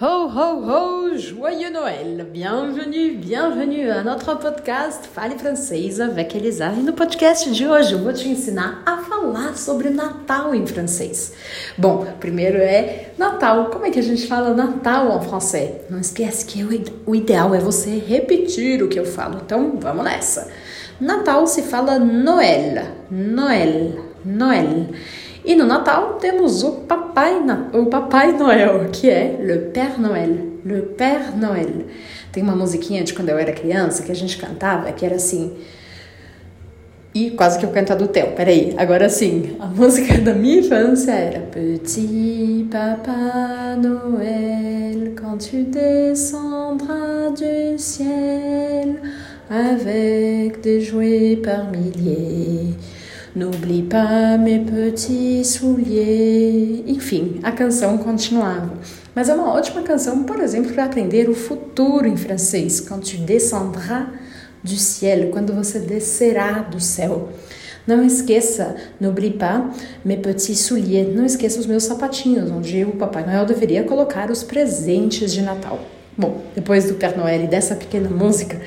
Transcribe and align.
Ho, 0.00 0.26
ho, 0.26 0.60
ho! 0.66 1.16
Joyeux 1.16 1.70
Noël! 1.70 2.26
Bienvenue, 2.32 3.12
bienvenue 3.12 3.88
à 3.92 4.02
notre 4.02 4.36
podcast 4.36 5.06
Fale 5.06 5.38
Francês 5.38 6.00
avec 6.00 6.34
Elisa. 6.34 6.72
E 6.76 6.82
no 6.82 6.92
podcast 6.92 7.48
de 7.52 7.64
hoje 7.64 7.92
eu 7.92 8.00
vou 8.00 8.12
te 8.12 8.28
ensinar 8.28 8.82
a 8.84 8.96
falar 8.96 9.56
sobre 9.56 9.90
Natal 9.90 10.52
em 10.52 10.66
francês. 10.66 11.32
Bom, 11.78 12.04
primeiro 12.18 12.58
é 12.58 13.12
Natal. 13.16 13.66
Como 13.66 13.86
é 13.86 13.90
que 13.92 14.00
a 14.00 14.02
gente 14.02 14.26
fala 14.26 14.52
Natal 14.52 15.16
em 15.16 15.28
francês? 15.28 15.70
Não 15.88 16.00
esquece 16.00 16.44
que 16.44 16.64
o 17.06 17.14
ideal 17.14 17.54
é 17.54 17.60
você 17.60 17.90
repetir 17.90 18.82
o 18.82 18.88
que 18.88 18.98
eu 18.98 19.06
falo. 19.06 19.42
Então, 19.44 19.78
vamos 19.78 20.04
nessa. 20.04 20.50
Natal 21.00 21.46
se 21.46 21.62
fala 21.62 22.00
Noël, 22.00 22.82
Noël, 23.08 23.94
Noël. 24.24 24.88
E 25.44 25.54
no 25.54 25.66
Natal 25.66 26.14
temos 26.14 26.62
o 26.62 26.70
Papai, 26.72 27.34
o 27.74 27.86
Papai 27.86 28.32
Noel, 28.32 28.88
que 28.90 29.10
é 29.10 29.38
Le 29.42 29.70
Père 29.72 30.00
Noël, 30.00 30.40
Le 30.64 30.80
Père 30.80 31.36
Noël. 31.36 31.84
Tem 32.32 32.42
uma 32.42 32.56
musiquinha 32.56 33.04
de 33.04 33.12
quando 33.12 33.28
eu 33.28 33.36
era 33.36 33.52
criança 33.52 34.02
que 34.02 34.10
a 34.10 34.14
gente 34.14 34.38
cantava 34.38 34.90
que 34.90 35.04
era 35.04 35.16
assim. 35.16 35.52
E 37.14 37.30
quase 37.32 37.58
que 37.58 37.66
eu 37.66 37.70
canto 37.70 37.92
a 37.92 37.94
do 37.94 38.08
Theo, 38.08 38.32
peraí. 38.32 38.74
Agora 38.78 39.10
sim, 39.10 39.54
a 39.60 39.66
música 39.70 40.16
da 40.18 40.32
minha 40.32 40.60
infância 40.60 41.12
era 41.12 41.40
Petit 41.40 42.66
Papa 42.70 43.76
Noël, 43.76 45.14
quand 45.14 45.36
tu 45.36 45.62
descendras 45.64 47.34
du 47.34 47.78
ciel, 47.78 48.96
avec 49.50 50.62
des 50.62 50.80
jouets 50.80 51.36
par 51.36 51.70
milliers. 51.70 52.74
N'oublie 53.34 53.82
pas 53.82 54.38
mes 54.38 54.60
petits 54.60 55.44
souliers. 55.44 56.84
Enfim, 56.86 57.40
a 57.42 57.50
canção 57.50 57.98
continuava. 57.98 58.74
Mas 59.12 59.28
é 59.28 59.34
uma 59.34 59.52
ótima 59.52 59.82
canção, 59.82 60.22
por 60.22 60.40
exemplo, 60.40 60.72
para 60.72 60.84
aprender 60.84 61.28
o 61.28 61.34
futuro 61.34 62.06
em 62.06 62.16
francês. 62.16 62.78
Quand 62.80 63.00
tu 63.00 63.16
descendras 63.22 64.06
du 64.62 64.76
ciel, 64.76 65.30
quando 65.32 65.52
você 65.52 65.80
descerá 65.80 66.60
do 66.60 66.78
céu. 66.78 67.30
Não 67.84 68.04
esqueça, 68.04 68.76
n'oublie 69.00 69.32
pas 69.32 69.64
mes 70.04 70.20
petits 70.20 70.60
souliers. 70.60 71.12
Não 71.12 71.26
esqueça 71.26 71.58
os 71.58 71.66
meus 71.66 71.82
sapatinhos, 71.82 72.52
onde 72.52 72.84
o 72.84 72.92
Papai 72.92 73.26
Noel 73.26 73.44
deveria 73.44 73.82
colocar 73.82 74.30
os 74.30 74.44
presentes 74.44 75.32
de 75.32 75.42
Natal. 75.42 75.80
Bom, 76.16 76.40
depois 76.54 76.84
do 76.84 76.94
Père 76.94 77.18
Noël 77.18 77.42
e 77.42 77.48
dessa 77.48 77.74
pequena 77.74 78.08
música, 78.08 78.60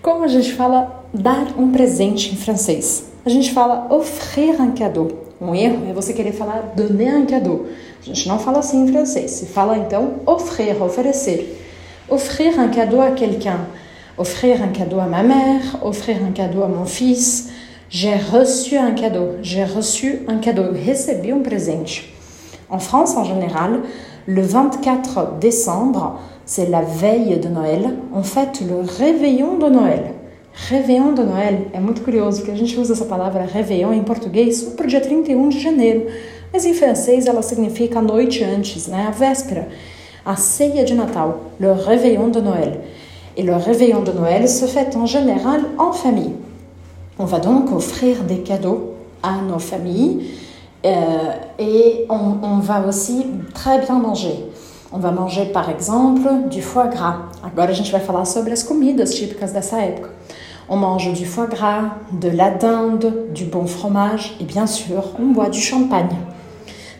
como 0.00 0.24
a 0.24 0.28
gente 0.28 0.54
fala 0.54 1.04
dar 1.12 1.58
um 1.58 1.70
presente 1.70 2.32
em 2.32 2.36
francês? 2.36 3.13
A 3.24 3.28
gente 3.30 3.52
fala 3.52 3.86
offrir 3.90 4.60
un 4.60 4.72
cadeau. 4.72 5.08
Um 5.40 5.54
erro 5.54 5.88
é 5.88 5.92
você 5.92 6.12
querer 6.12 6.32
falar 6.32 6.74
donner 6.76 7.14
un 7.16 7.26
cadeau. 7.26 7.66
A 8.00 8.04
gente 8.04 8.28
não 8.28 8.38
fala 8.38 8.58
assim 8.58 8.84
em 8.84 8.92
francês. 8.92 9.30
Se 9.30 9.46
fala 9.46 9.78
então 9.78 10.16
offrir, 10.26 10.80
oferecer. 10.82 11.58
Offrir 12.08 12.58
un 12.58 12.68
cadeau 12.68 13.00
à 13.00 13.12
quelqu'un. 13.12 13.60
Offrir 14.18 14.62
un 14.62 14.68
cadeau 14.68 15.00
à 15.00 15.06
ma 15.06 15.22
mère, 15.22 15.78
offrir 15.82 16.22
un 16.22 16.32
cadeau 16.32 16.62
à 16.62 16.68
mon 16.68 16.84
fils. 16.84 17.50
J'ai 17.88 18.14
reçu 18.14 18.76
un 18.76 18.92
cadeau. 18.92 19.36
J'ai 19.42 19.64
reçu 19.64 20.22
un 20.28 20.38
cadeau. 20.38 20.64
recebi 20.72 21.32
um 21.32 21.42
presente. 21.42 22.04
En 22.68 22.78
France, 22.78 23.16
en 23.16 23.24
général, 23.24 23.80
le 24.26 24.42
24 24.42 25.38
décembre, 25.40 26.18
c'est 26.44 26.68
la 26.68 26.82
veille 26.82 27.38
de 27.38 27.48
Noël. 27.48 27.94
On 28.14 28.22
fête 28.22 28.60
le 28.60 28.80
réveillon 28.80 29.56
de 29.58 29.68
Noël. 29.68 30.14
Réveillon 30.56 31.12
de 31.12 31.22
Noël 31.22 31.66
é 31.72 31.80
muito 31.80 32.02
curioso 32.02 32.38
porque 32.38 32.52
a 32.52 32.56
gente 32.56 32.78
usa 32.78 32.92
essa 32.92 33.04
palavra 33.04 33.42
Réveillon 33.44 33.92
em 33.92 34.04
português 34.04 34.58
só 34.58 34.70
para 34.70 34.84
o 34.84 34.88
dia 34.88 35.00
31 35.00 35.48
de 35.48 35.60
janeiro, 35.60 36.06
mas 36.52 36.64
em 36.64 36.72
francês 36.72 37.26
ela 37.26 37.42
significa 37.42 37.98
a 37.98 38.02
noite 38.02 38.42
antes, 38.44 38.86
né? 38.86 39.06
a 39.08 39.10
véspera, 39.10 39.68
a 40.24 40.36
ceia 40.36 40.84
de 40.84 40.94
Natal, 40.94 41.38
le 41.58 41.72
Réveillon 41.72 42.28
de 42.28 42.40
Noël. 42.40 42.80
Et 43.36 43.42
le 43.42 43.56
Réveillon 43.56 44.02
de 44.02 44.12
Noël 44.12 44.48
se 44.48 44.66
fait 44.66 44.94
en 44.96 45.06
général 45.06 45.62
en 45.76 45.92
famille. 45.92 46.36
On 47.18 47.24
va 47.24 47.40
donc 47.40 47.72
offrir 47.72 48.22
des 48.22 48.38
cadeaux 48.38 48.94
à 49.24 49.38
nos 49.38 49.58
familles 49.58 50.30
euh, 50.86 51.32
et 51.58 52.06
on, 52.08 52.36
on 52.42 52.58
va 52.60 52.86
aussi 52.86 53.26
très 53.52 53.80
bien 53.80 53.98
manger. 53.98 54.36
On 54.92 54.98
va 54.98 55.10
manger, 55.10 55.46
par 55.46 55.68
exemple, 55.68 56.48
du 56.48 56.62
foie 56.62 56.86
gras. 56.86 57.22
Agora 57.42 57.70
a 57.70 57.72
gente 57.72 57.90
vai 57.90 58.00
falar 58.00 58.24
sobre 58.24 58.52
as 58.52 58.62
comidas 58.62 59.12
típicas 59.12 59.52
dessa 59.52 59.82
época. 59.82 60.10
On 60.68 60.76
mange 60.76 61.12
du 61.12 61.26
foie 61.26 61.46
gras, 61.46 61.96
de 62.12 62.28
la 62.28 62.50
dinde, 62.50 63.12
du 63.34 63.44
bon 63.44 63.66
fromage 63.66 64.34
et 64.40 64.44
bien 64.44 64.66
sûr, 64.66 65.10
on 65.20 65.26
boit 65.26 65.50
du 65.50 65.60
champagne. 65.60 66.16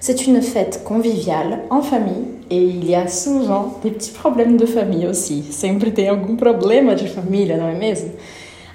C'est 0.00 0.26
une 0.26 0.42
fête 0.42 0.84
conviviale 0.84 1.60
en 1.70 1.80
famille 1.80 2.26
et 2.50 2.62
il 2.62 2.84
y 2.84 2.94
a 2.94 3.08
souvent 3.08 3.78
des 3.82 3.90
petits 3.90 4.10
problèmes 4.10 4.58
de 4.58 4.66
famille 4.66 5.06
aussi. 5.06 5.44
Sempre 5.50 5.90
tem 5.90 6.08
algum 6.08 6.36
problema 6.36 6.94
de 6.94 7.06
família, 7.06 7.56
não 7.56 7.68
é? 7.68 7.94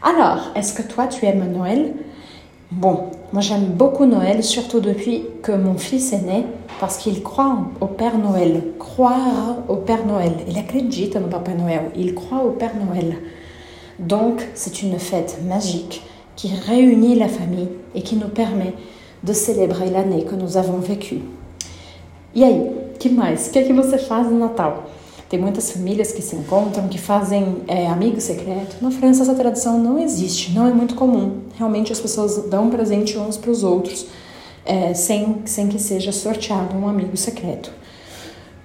Alors, 0.01 0.51
est-ce 0.55 0.73
que 0.73 0.81
toi 0.81 1.05
tu 1.05 1.25
aimes 1.25 1.51
Noël? 1.51 1.93
Bon, 2.71 3.11
moi 3.31 3.41
j'aime 3.41 3.65
beaucoup 3.65 4.05
Noël, 4.05 4.43
surtout 4.43 4.79
depuis 4.79 5.25
que 5.43 5.51
mon 5.51 5.77
fils 5.77 6.13
est 6.13 6.21
né, 6.21 6.45
parce 6.79 6.97
qu'il 6.97 7.21
croit 7.21 7.57
au 7.79 7.85
Père 7.85 8.17
Noël. 8.17 8.63
Croire 8.79 9.57
au 9.67 9.75
Père 9.75 10.05
Noël. 10.07 10.31
Il 10.47 10.57
acredita 10.57 11.19
no 11.19 11.27
Papai 11.27 11.53
Noël. 11.53 11.91
Il 11.95 12.15
croit 12.15 12.43
au 12.43 12.51
Père 12.51 12.73
Noël. 12.75 13.17
Donc, 13.99 14.47
c'est 14.55 14.81
une 14.81 14.97
fête 14.97 15.39
magique 15.45 16.01
qui 16.35 16.53
réunit 16.55 17.15
la 17.15 17.27
famille 17.27 17.67
et 17.93 18.01
qui 18.01 18.15
nous 18.15 18.29
permet 18.29 18.73
de 19.23 19.33
célébrer 19.33 19.89
l'année 19.89 20.23
que 20.23 20.35
nous 20.35 20.55
avons 20.55 20.79
vécue. 20.79 21.21
E 22.33 22.43
aí, 22.43 22.71
que 22.99 23.09
mais? 23.09 23.47
O 23.47 23.51
que, 23.51 23.59
é 23.59 23.63
que 23.63 23.73
você 23.73 23.97
faz 23.97 24.27
no 24.27 24.39
Natal? 24.39 24.85
Tem 25.27 25.39
muitas 25.39 25.71
famílias 25.71 26.11
que 26.11 26.21
se 26.21 26.35
encontram, 26.35 26.87
que 26.87 26.97
fazem 26.97 27.57
é, 27.67 27.87
amigo 27.87 28.21
secreto. 28.21 28.77
Na 28.81 28.89
França, 28.89 29.23
essa 29.23 29.35
tradição 29.35 29.77
não 29.77 29.99
existe, 29.99 30.53
não 30.53 30.65
é 30.65 30.71
muito 30.71 30.95
comum. 30.95 31.39
Realmente, 31.57 31.91
as 31.91 31.99
pessoas 31.99 32.37
dão 32.49 32.69
presente 32.69 33.17
uns 33.17 33.35
para 33.35 33.51
os 33.51 33.63
outros, 33.63 34.05
é, 34.65 34.93
sem, 34.93 35.41
sem 35.45 35.67
que 35.67 35.77
seja 35.77 36.11
sorteado 36.11 36.75
um 36.75 36.87
amigo 36.87 37.17
secreto. 37.17 37.71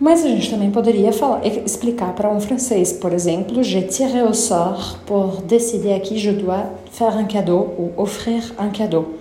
Mas 0.01 0.25
a 0.25 0.29
gente 0.29 0.51
também 0.51 0.71
poderia 0.71 1.13
falar, 1.13 1.47
explicar 1.47 2.15
para 2.15 2.29
um 2.29 2.41
francês, 2.41 2.93
por 2.93 3.13
exemplo, 3.13 3.63
j'ai 3.63 3.83
tiré 3.83 4.23
au 4.23 4.35
sort 4.35 4.99
pour 5.07 5.41
décider 5.43 5.93
à 5.93 6.01
qui 6.01 6.19
je 6.19 6.33
dois 6.33 6.65
faire 6.91 7.17
un 7.17 7.25
cadeau 7.25 7.75
ou 7.79 7.93
offrir 7.97 8.53
un 8.59 8.71
cadeau. 8.71 9.15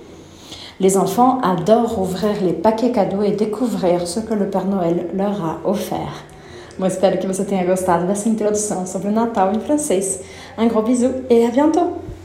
Les 0.79 0.97
enfants 0.97 1.39
adorent 1.41 1.99
ouvrir 1.99 2.41
les 2.41 2.53
paquets 2.53 2.91
cadeaux 2.91 3.21
et 3.21 3.31
découvrir 3.31 4.07
ce 4.07 4.19
que 4.19 4.33
le 4.33 4.49
Père 4.49 4.65
Noël 4.65 5.09
leur 5.13 5.45
a 5.45 5.59
offert. 5.63 6.25
Espero 6.83 7.19
que 7.19 7.27
você 7.27 7.45
tenha 7.45 7.63
gostado 7.63 8.07
dessa 8.07 8.27
introdução 8.27 8.87
sobre 8.87 9.09
o 9.09 9.11
Natal 9.11 9.53
em 9.53 9.59
francês. 9.59 10.21
Un 10.57 10.67
gros 10.67 10.83
bisou 10.83 11.11
et 11.29 11.45
à 11.45 11.51
bientôt! 11.51 12.12